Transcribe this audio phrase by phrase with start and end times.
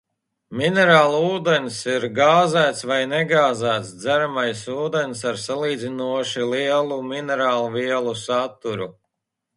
[0.59, 8.91] Minerālūdens ir gāzēts vai negāzēts dzeramais ūdens ar salīdzinoši lielu minerālvielu saturu.